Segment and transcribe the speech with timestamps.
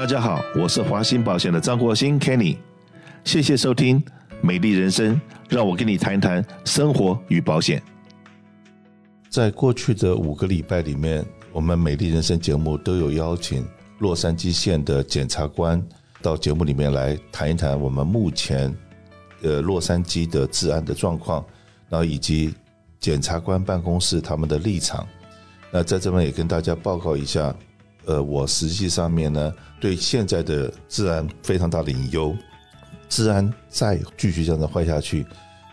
[0.00, 2.56] 大家好，我是华兴保险的张国兴 Kenny，
[3.22, 4.00] 谢谢收听
[4.40, 5.14] 《美丽人生》，
[5.50, 7.82] 让我跟你谈谈生活与保险。
[9.28, 13.62] 在过去的五个礼拜里面，我们《美丽人生》节目都有邀请
[13.98, 15.86] 洛杉矶县的检察官
[16.22, 18.74] 到节目里面来谈一谈我们目前
[19.42, 21.44] 呃洛杉矶的治安的状况，
[21.90, 22.54] 然后以及
[22.98, 25.06] 检察官办公室他们的立场。
[25.70, 27.54] 那在这边也跟大家报告一下。
[28.06, 32.34] 呃，我实际上面呢，对现在的治安非常大的隐忧。
[33.08, 35.26] 治安再继续这样子坏下去，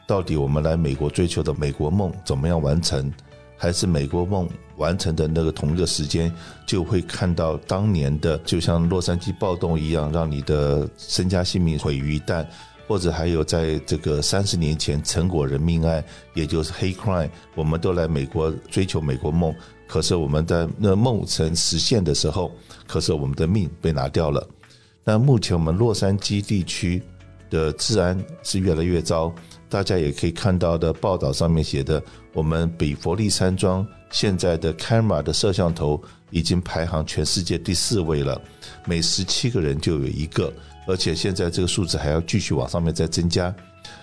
[0.08, 3.12] 到底我们来美国追求的美国梦怎么样完成？
[3.60, 6.32] 还是美国梦完成的那个同一个时间，
[6.68, 12.46] 就会看到当年的，就像洛杉矶暴动一样，让你的身家性命毁于一旦？
[12.88, 16.04] 或者还有在这个三十年前成果人命案，
[16.36, 19.54] 也就是黑 crime，我们都来美国追求美国梦。
[19.88, 22.52] 可是我们在那梦成实现的时候，
[22.86, 24.46] 可是我们的命被拿掉了。
[25.04, 27.02] 那目前我们洛杉矶地区
[27.50, 29.34] 的治安是越来越糟，
[29.70, 36.00] 大家也可以看到的报道上面写的，我们比佛利山庄现在的 camera 的摄像头
[36.30, 38.42] 已经排行全世界第四位了，
[38.86, 40.52] 每十七个人就有一个，
[40.86, 43.56] 而且现在这个数字还要继续往上面再增加。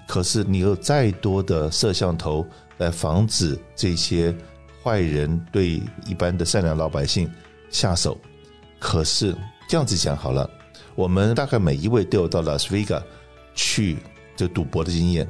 [0.09, 2.47] 可是你有再多的摄像头
[2.79, 4.35] 来防止这些。
[4.85, 7.27] 坏人对一般的善良老百姓
[7.71, 8.19] 下手，
[8.79, 9.35] 可是
[9.67, 10.49] 这样子讲好了，
[10.95, 13.03] 我们大概每一位都有到拉斯维加
[13.55, 13.97] 去
[14.37, 15.27] 这赌博的经验。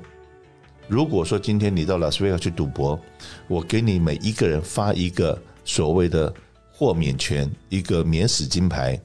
[0.89, 2.99] 如果说今天你到拉斯维加去赌博，
[3.47, 6.35] 我给你每一个人发一个所谓的
[6.73, 9.01] 豁免权，一个免死金牌，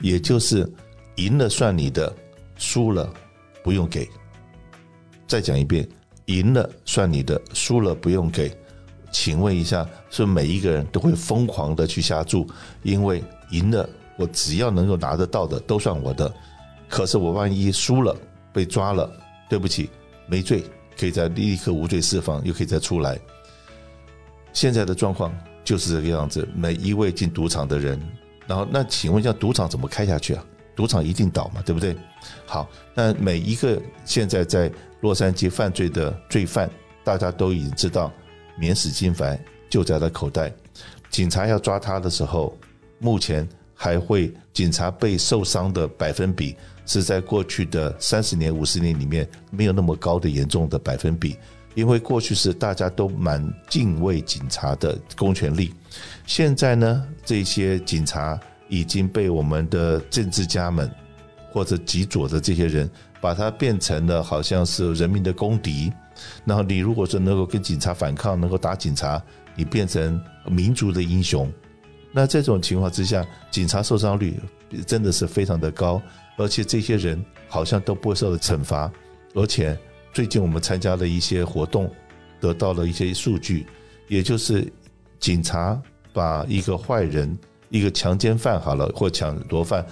[0.00, 0.68] 也就是
[1.14, 2.12] 赢了算你的，
[2.56, 3.08] 输了
[3.62, 4.10] 不用给。
[5.28, 5.88] 再讲一遍，
[6.26, 8.52] 赢了算你的，输了不用给。
[9.12, 12.44] 请问一下，是每一个人都会疯狂的去下注？
[12.82, 16.32] 因为赢了，我只要能够拿得到的都算我的。
[16.88, 18.16] 可是我万一输了，
[18.52, 19.10] 被抓了，
[19.48, 19.88] 对不起，
[20.26, 20.64] 没罪，
[20.98, 23.18] 可以再立刻无罪释放，又可以再出来。
[24.52, 26.48] 现在的状况就是这个样子。
[26.54, 28.00] 每一位进赌场的人，
[28.46, 30.44] 然后那请问一下，赌场怎么开下去啊？
[30.74, 31.94] 赌场一定倒嘛，对不对？
[32.46, 36.70] 好，那每一个现在在洛杉矶犯罪的罪犯，
[37.04, 38.10] 大家都已经知道。
[38.56, 40.52] 免死金牌就在他口袋，
[41.10, 42.56] 警察要抓他的时候，
[42.98, 46.54] 目前还会警察被受伤的百分比
[46.86, 51.36] 是在过去的三十年、五十年里面没有那么高的严重的百分比，
[51.74, 55.72] 因为过去是大家都蛮敬畏警察的公权力，
[56.26, 58.38] 现在呢，这些警察
[58.68, 60.90] 已经被我们的政治家们
[61.50, 62.90] 或者极左的这些人
[63.20, 65.92] 把它变成了好像是人民的公敌。
[66.44, 69.22] 然后你如果说能够跟警察反抗，能够打警察，
[69.54, 71.50] 你变成民族的英雄。
[72.12, 74.38] 那这种情况之下，警察受伤率
[74.86, 76.00] 真的是非常的高，
[76.36, 78.90] 而且这些人好像都不会受到惩罚。
[79.34, 79.78] 而且
[80.12, 81.90] 最近我们参加了一些活动，
[82.38, 83.66] 得到了一些数据，
[84.08, 84.70] 也就是
[85.18, 85.80] 警察
[86.12, 87.34] 把一个坏人、
[87.70, 89.86] 一个强奸犯好了，或抢夺犯、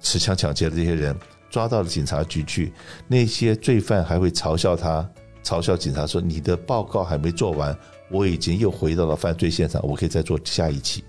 [0.00, 1.14] 持枪抢劫的这些人
[1.50, 2.72] 抓到了警察局去，
[3.06, 5.06] 那些罪犯还会嘲笑他。
[5.46, 7.78] 嘲笑警察说：“你的报告还没做完，
[8.10, 11.04] 我已经又回到了犯罪现场，我可以再做下一期。”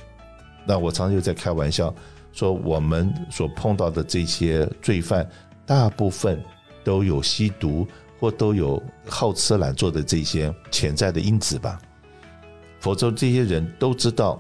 [0.64, 1.92] 那我常常就在开玩笑
[2.32, 5.28] 说，我们所碰到的这些罪犯，
[5.66, 6.40] 大部分
[6.84, 7.88] 都有吸毒
[8.20, 11.80] 或都有好吃懒做的这些潜在的因子吧。
[12.80, 14.40] 否则，这些人都知道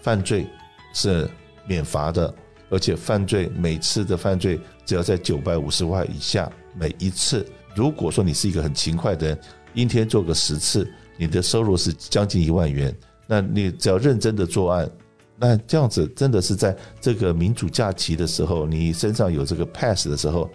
[0.00, 0.46] 犯罪
[0.94, 1.28] 是
[1.66, 2.32] 免罚的，
[2.70, 6.48] 而且犯罪每次的犯罪只要在九百五十万以下，
[6.78, 7.44] 每一次。
[7.78, 9.38] 如果说你是一个很勤快的人，
[9.72, 12.92] 一天做个十次，你的收入是将近一万元。
[13.24, 14.90] 那你只要认真的作案，
[15.36, 20.50] 那这样子真的是在这个民主假期的时候，你身上有这个 pass 的时候，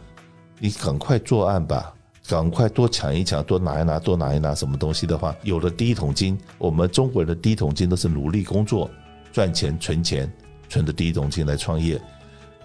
[0.60, 1.94] 你赶快作案吧，
[2.28, 6.38] 赶快多抢一抢，多拿一拿，多拿一拿什么东西的话，有了第一桶金。
[6.58, 8.92] 我们中国人的第一桶金都是努力工作、
[9.32, 10.30] 赚钱、存钱，
[10.68, 12.02] 存的第一桶金来创业。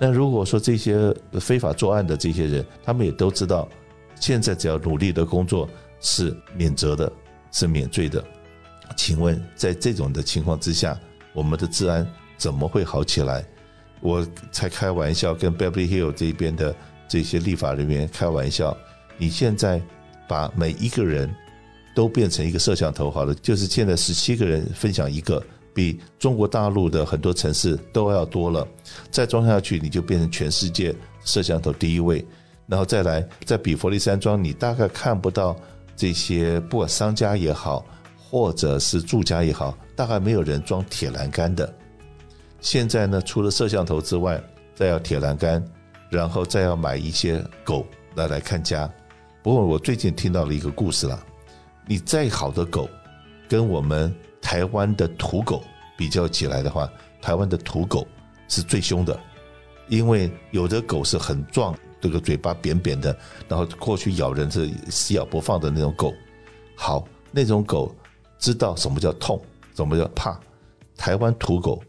[0.00, 3.68] 那如果说这些非法作案的这些人，他们也都知道。
[4.20, 5.68] 现在只要努力的工作
[6.00, 7.12] 是免责的，
[7.52, 8.22] 是免罪的。
[8.96, 10.98] 请问，在这种的情况之下，
[11.32, 12.06] 我们的治安
[12.36, 13.44] 怎么会好起来？
[14.00, 16.74] 我才开玩笑，跟 Beverly Hill 这边的
[17.08, 18.76] 这些立法人员开玩笑。
[19.16, 19.82] 你现在
[20.28, 21.28] 把每一个人
[21.94, 25.42] 都变成一个摄像头好了，就是现在十七个人分享一个，
[25.74, 28.66] 比中国大陆的很多城市都要多了。
[29.10, 30.94] 再装下去，你就变成全世界
[31.24, 32.24] 摄像头第一位。
[32.68, 35.56] 然后再来，在比佛利山庄，你大概看不到
[35.96, 37.84] 这些，不管商家也好，
[38.16, 41.74] 或者是住家也好，大概没有人装铁栏杆的。
[42.60, 44.38] 现在呢，除了摄像头之外，
[44.74, 45.64] 再要铁栏杆，
[46.10, 48.88] 然后再要买一些狗来来看家。
[49.42, 51.18] 不过我最近听到了一个故事了，
[51.86, 52.86] 你再好的狗，
[53.48, 55.62] 跟我们台湾的土狗
[55.96, 56.86] 比较起来的话，
[57.22, 58.06] 台湾的土狗
[58.46, 59.18] 是最凶的，
[59.88, 63.16] 因为有的狗是很壮，这个嘴巴扁扁的，
[63.48, 66.12] 然后过去咬人是死咬不放的那种狗。
[66.76, 67.94] 好，那种狗
[68.38, 69.40] 知道什么叫痛，
[69.74, 70.38] 什么叫怕。
[70.96, 71.82] 台湾土狗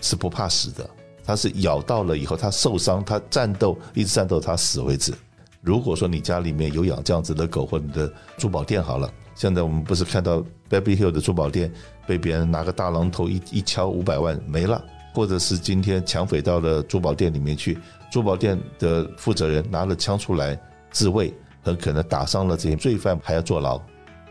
[0.00, 0.88] 是不怕死的，
[1.24, 5.12] 它是咬到了以后，它受伤，它战斗，一直战斗它死为止。
[5.60, 11.72] 如果说你家里面有养这样子的狗，或你的珠宝店好了，现在我们不是看到 Baby Hill 的珠宝店
[12.06, 14.84] 被别人拿个大榔头一一敲五百万没了，
[15.18, 17.76] 或者是今天抢匪到了珠宝店里面去，
[18.08, 20.56] 珠宝店的负责人拿了枪出来
[20.92, 23.82] 自卫，很可能打伤了这些罪犯还要坐牢，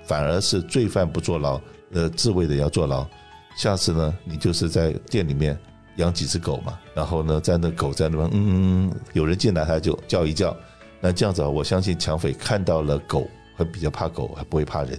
[0.06, 1.60] 反而是罪犯不坐牢，
[1.92, 3.06] 呃，自卫的要坐牢。
[3.58, 5.60] 下次呢，你就是在店里面
[5.98, 10.56] 养几只狗嘛，然后呢，在那狗在那边，嗯嗯嗯，有人进来他就叫一叫，
[11.02, 14.98] 那这样子，我相信抢匪看到了狗会比较怕狗，还不会怕人。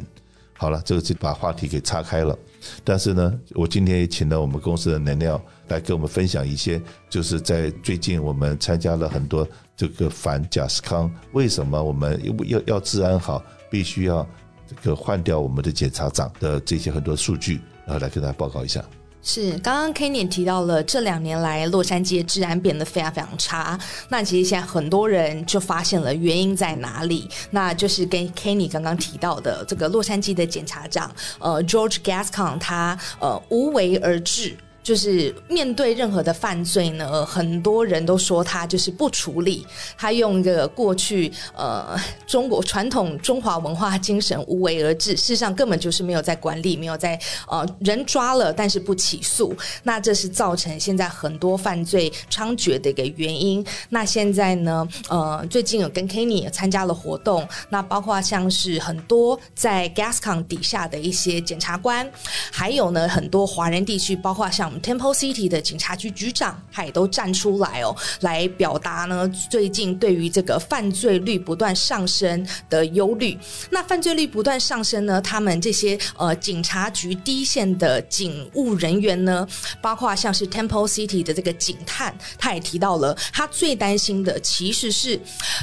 [0.53, 2.39] 好了，这个就把话题给岔开了。
[2.85, 9.47] 但是呢，我今天也请了我们公司的能量来跟我们分享一些，就是在最近我们参加了很多
[9.77, 14.27] 这个反贾斯康，为什么我们要要治安好，必须要
[14.67, 17.61] 这个换掉我们的检察长的这些很多数据。
[17.87, 18.85] 然后来跟大家报告一下，
[19.23, 23.79] 是刚刚 Kenny 提到了这两年来洛杉矶治安变得非常非常差。
[24.09, 34.57] 那其实现在很多人就发现了原因在哪里，那就是跟 Kenny 刚刚提到的这个洛杉矶的检察长呃 George Gascon 他呃无为而治。
[34.89, 39.67] 就是面对任何的犯罪呢，很多人都说他就是不处理，
[39.99, 41.95] 他用一个过去呃
[42.27, 53.63] 中国传统中华文化精神无为而治，事实上根本就是没有在管理，没有在呃人抓了但是不起诉，那这是造成现在很多犯罪猖獗的一个原因。
[53.91, 62.11] 那现在呢，呃，最近有跟 Kenny 也参加了活动，那包括像是很多在 Gascon 底下的一些检察官，
[62.51, 64.73] 还有呢很多华人地区，包括像。
[64.81, 73.37] Temple City 的警察局局长，他也都站出来哦，来表达呢最近对于这个犯罪率不断上升的忧虑。
[73.71, 79.47] 那犯罪率不断上升呢，他们这些呃警察局第一线的警务人员呢，
[79.81, 85.19] 包括像是 Temple City 的这个警探，他也提到了，他最担心的其实是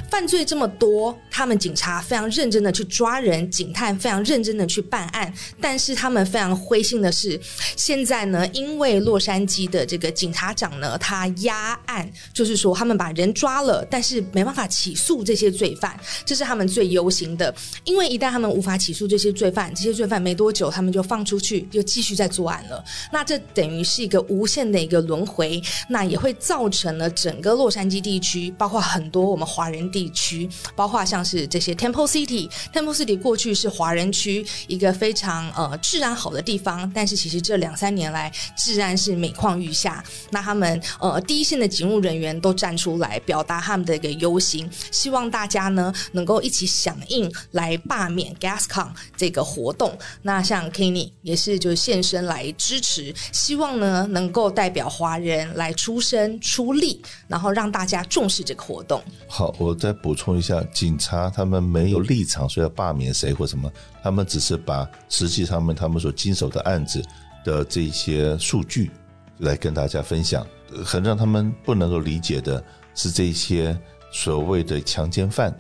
[0.10, 7.40] 犯罪这么多，他们警察非常认真的去抓人，警探非常认真的去办案，但是他们非常灰心的是，
[7.76, 17.54] 现在呢，因为洛杉矶的这个警察长呢，他压案，就是说他们把人抓了，但是没办法起诉这些罪犯，这是他们最忧心的。
[17.84, 22.84] 因为一旦他们无法起诉这些罪犯，这些罪犯没多久他们就放出去，又继续在作案了。
[23.12, 38.85] 那这等于是一个无限的一个轮回，那也会造成了整个洛杉矶地区，包括很多我们华人地区，包括像是这些 Temple City，Temple City 过去是华人区一个非常呃治安好的地方，但是其实这两三年来治安。
[38.88, 49.98] 但是每况愈下，那他们呃第一线的警务人员都站出来表达他们的一个忧心，希望大家呢能够一起响应来罢免 Gascon 这个活动。
[50.22, 59.02] 那像 Kenny 也是就现身来支持，希望呢能够代表华人来出声出力，然后让大家重视这个活动。
[59.28, 63.68] 好，我再补充一下，警察他们没有立场说要罢免谁或什么，
[64.04, 67.04] 他们只是把实际上面他们所经手的案子。
[67.46, 68.92] 的这些数据
[69.38, 70.46] 来跟大家分享，
[70.84, 72.62] 很让他们不能够理解的
[72.96, 73.80] 是，这些
[74.12, 75.56] 所谓的强奸犯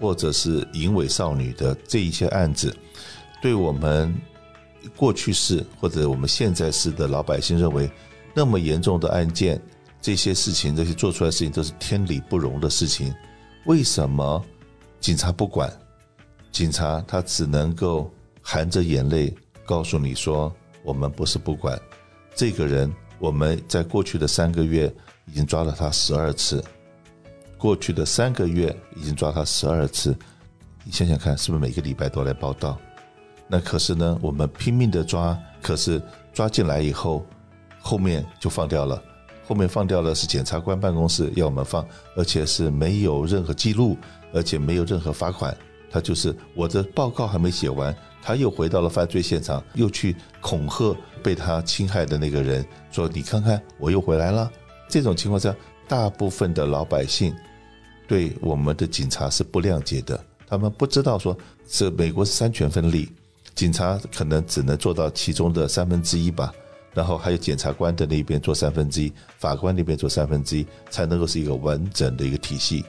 [0.00, 2.74] 或者是淫猥少女的这一些案子，
[3.42, 4.12] 对我们
[4.96, 7.90] 过去式或者我们现在式的老百姓认为
[8.32, 9.60] 那么严重的案件，
[10.00, 13.14] 这些事情这些做出来事情都是天理不容的事情，
[13.66, 14.42] 为什么
[14.98, 15.70] 警察不管？
[16.50, 19.34] 警察他只能够含着眼泪
[19.66, 20.50] 告诉你说。
[20.88, 21.78] 我们不是不管。
[22.34, 24.90] 这个人，我们在过去的三个月
[25.26, 26.64] 已经抓了他十二次，
[27.58, 30.16] 过去的三个月已经抓他十二次，
[30.84, 32.78] 你想想看，是不是每个礼拜都来报道？
[33.46, 36.00] 那可是呢，我们拼命的抓，可是
[36.32, 37.26] 抓进来以后，
[37.80, 39.02] 后面就放掉了，
[39.46, 43.94] 后面放掉了是检察官办公室要我们放，而且是没有任何记录，
[44.32, 45.54] 而且没有任何罚款，
[45.90, 47.94] 他就是我的报告还没写完。
[48.20, 54.50] 他又回到了犯罪现场，又去恐吓被他侵害的那个人，说：“你看看，我又回来了。”
[54.88, 55.54] 这种情况下，
[55.86, 57.34] 大部分的老百姓
[58.06, 60.22] 对我们的警察是不谅解的。
[60.46, 63.08] 他们不知道说，这美国是三权分立，
[63.54, 66.52] 警察可能只能做到其中的三分之一吧。
[66.92, 72.84] 然后还有检察官的那边做三分之一，法官那边做三分之一，才能够是一个完整的一个体系。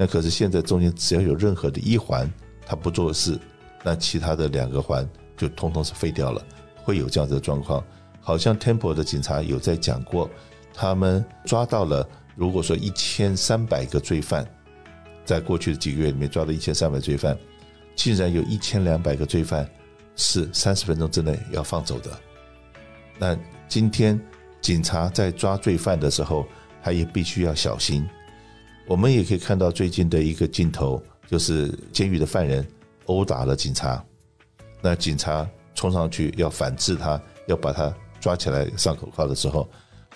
[0.00, 2.26] 那可是现在中间只要有任何的一环
[2.64, 3.38] 他不做事，
[3.84, 6.42] 那其他的两个环就通通是废掉了，
[6.82, 7.84] 会有这样子的状况。
[8.18, 10.30] 好像 Temple 的警察有在讲过，
[10.72, 14.50] 他们抓到了，如果说一千三百个罪犯，
[15.22, 17.36] 在过去的几个月里面抓了一千三百罪犯，
[17.94, 19.68] 竟然有一千两百个罪犯
[20.16, 22.10] 是三十分钟之内要放走的。
[23.18, 23.36] 那
[23.68, 24.18] 今天
[24.62, 26.46] 警察在抓罪犯的时候，
[26.82, 28.08] 他也必须要小心。
[28.86, 32.66] 我们也可以看到最近的一个镜头，就是监狱的犯人
[33.06, 34.04] 殴打了警察，
[34.82, 39.68] 那警察冲上去要反制他，要把他抓起来上口铐的时候，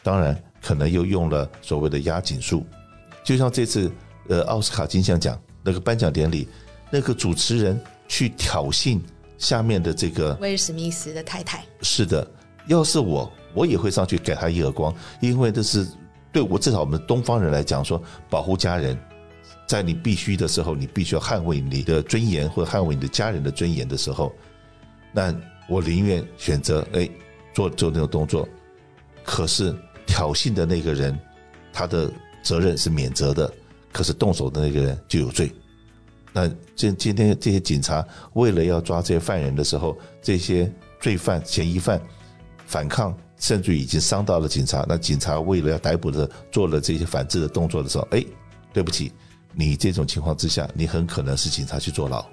[0.03, 2.67] 当然可能又用了所谓的压紧术。
[3.23, 3.91] 就像这次
[4.29, 6.49] 呃奥斯卡金像奖那个颁奖典礼，
[6.91, 9.01] 那个主持人去挑衅
[9.39, 11.65] 下面的这个威尔史密斯的太太。
[11.83, 12.29] 是的，
[12.67, 15.87] 要是我，我也会上去给他一耳光，因为这是。
[16.35, 18.99] 对我至少我们东方人来讲，说保护家人，
[19.69, 24.33] 在你必须的时候，你必须要捍卫你的尊严，或捍卫你的家人的尊严的时候，
[25.13, 25.33] 那
[25.69, 27.09] 我宁愿选择哎
[27.55, 28.49] 做做那种动作。
[29.23, 29.73] 可是
[30.07, 31.17] 挑衅的那个人，
[31.73, 32.11] 他的
[32.43, 33.51] 责任是免责的，
[33.93, 35.51] 可是动手的那个人就有罪。
[36.33, 40.69] 那今今天这些警察为了要抓这些犯人的时候，这些
[41.01, 42.03] 罪犯嫌疑犯
[42.67, 43.17] 反抗。
[43.45, 48.25] 甚至已经伤到了警察，那警察为了要逮捕的做了这些反制的动作的时候，哎，
[48.73, 49.13] 对不起，
[49.53, 52.25] 你这种情况之下，你很可能是警察去坐牢。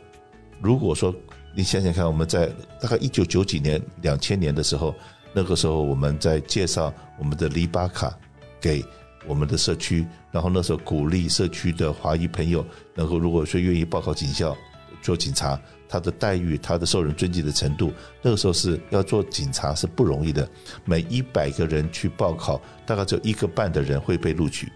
[0.61, 1.13] 如果说
[1.53, 2.49] 你想想看，我们在
[2.79, 4.95] 大概一九九几年、两千年的时候，
[5.33, 8.17] 那个时候我们在介绍我们的黎巴卡
[8.61, 8.81] 给
[9.27, 12.65] 我们的社区，然后那时候鼓励社区的华裔朋友，
[12.95, 14.55] 然后如果说愿意报考警校
[15.01, 15.59] 做警察。
[15.89, 17.91] 他的待遇，他的受人尊敬的程度，
[18.21, 20.49] 那个时候是要做警察是不容易的。
[20.85, 24.71] 每一百个人去报考，大概只有一个半的人会被录取，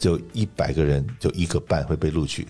[0.00, 2.44] 只有一百个人就一个半会被录取。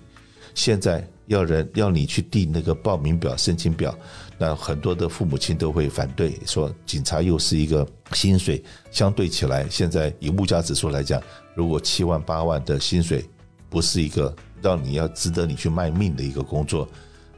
[0.55, 3.95] 现在要人要你去递那个报名表、申请表，
[4.39, 11.23] 那很多的父母亲都会反对，说警察又是一个薪水相对起来，现在以物价指数来讲，
[11.55, 13.23] 如果七万八万的薪水，
[13.69, 16.89] 不是一个让你要值得你去卖命的一个工作。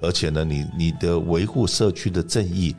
[0.00, 2.74] 而且呢，你你的维护社区的正义，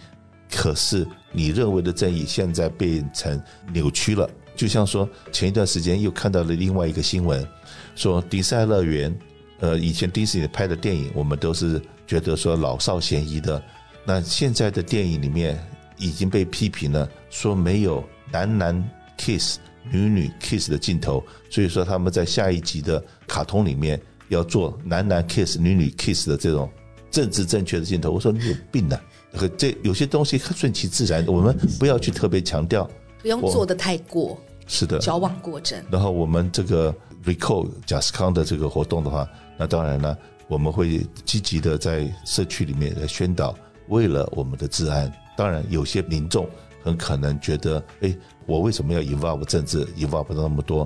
[0.51, 3.41] 可是你认为的正义现在变成
[3.73, 4.29] 扭曲了。
[4.55, 7.45] 就像说，前一段时间又看到了另外一个新闻，
[7.95, 9.13] 说迪赛乐园，
[9.59, 13.61] 呃，以前迪士尼拍的电影，我们都是觉得说老少咸宜的。
[14.05, 15.59] 那现在的电影里面
[15.97, 19.57] 已经被批评了，说没有男男 kiss、
[19.91, 23.99] 女女 kiss 的镜头，所以说他们在下一集的卡通里面
[24.29, 26.69] 要做男男 kiss、女女 kiss 的这种。
[27.11, 28.99] 政治正确的镜头，我说你有病呢。
[29.33, 32.89] 和这有些东西顺其自然，我们不要去特别强调，
[33.21, 35.81] 不用做的太过，是的，矫枉过正。
[35.89, 39.25] 然后我们这个 recall 贾斯康的这个活动的话，
[39.57, 40.17] 那当然呢，
[40.49, 43.55] 我们会积极的在社区里面来宣导，
[43.87, 45.09] 为了我们的治安。
[45.37, 46.45] 当然，有些民众
[46.83, 48.13] 很可能觉得，哎，
[48.45, 50.85] 我为什么要 involve 政治，involve 那么多？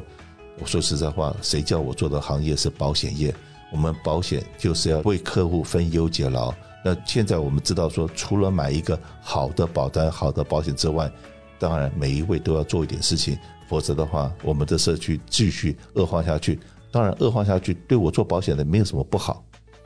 [0.60, 3.34] 我说实在话，谁叫我做的行业是保险业？
[3.72, 6.54] 我们保险就是要为客户分忧解劳。
[6.84, 11.12] 那现在我们知道说，除了买一个好的保单、好的保险之外，
[11.60, 13.38] 当然每一位都要做一点事情，
[13.68, 16.60] 否则的话，我们的社区继续恶化下去。
[16.92, 19.44] 当然，恶化下去对我做保险的没有什么不好。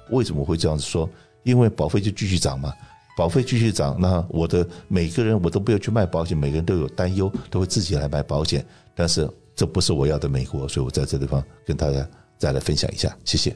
[0.10, 1.10] 为什么会这样子说？
[1.44, 2.72] 因为保费就继续涨嘛，
[3.18, 8.66] 保费继续涨，那我的每个人我都不要去卖保险，每个人都有担忧，都会自己来买保险。
[8.96, 12.08] 但是这不是我要的美国，所以我在这地方跟大家
[12.38, 13.56] 再来分享一下，谢谢。